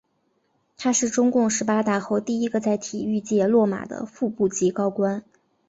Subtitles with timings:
[0.79, 5.23] 他是中共十八大后第一个在体育界落马的副部级高官。